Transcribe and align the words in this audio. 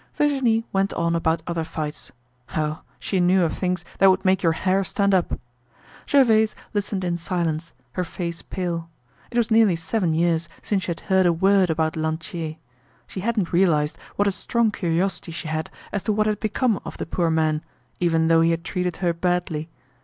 Virginie 0.15 0.65
went 0.73 0.91
on 0.93 1.15
about 1.15 1.43
other 1.45 1.63
fights. 1.63 2.11
Oh, 2.57 2.81
she 2.97 3.19
knew 3.19 3.43
of 3.43 3.53
things 3.53 3.85
that 3.99 4.09
would 4.09 4.25
make 4.25 4.41
your 4.41 4.53
hair 4.53 4.83
stand 4.83 5.13
up. 5.13 5.39
Gervaise 6.09 6.55
listened 6.73 7.03
in 7.03 7.19
silence, 7.19 7.73
her 7.91 8.03
face 8.03 8.41
pale. 8.41 8.89
It 9.29 9.37
was 9.37 9.51
nearly 9.51 9.75
seven 9.75 10.15
years 10.15 10.49
since 10.63 10.81
she 10.81 10.87
had 10.87 11.01
heard 11.01 11.27
a 11.27 11.31
word 11.31 11.69
about 11.69 11.95
Lantier. 11.95 12.57
She 13.05 13.19
hadn't 13.19 13.53
realized 13.53 13.99
what 14.15 14.27
a 14.27 14.31
strong 14.31 14.71
curiosity 14.71 15.31
she 15.31 15.47
had 15.47 15.69
as 15.91 16.01
to 16.01 16.13
what 16.13 16.25
had 16.25 16.39
become 16.39 16.79
of 16.83 16.97
the 16.97 17.05
poor 17.05 17.29
man, 17.29 17.63
even 17.99 18.27
though 18.27 18.41
he 18.41 18.49
had 18.49 18.63
treated 18.63 18.95
her 19.05 19.13
badly. 19.13 19.69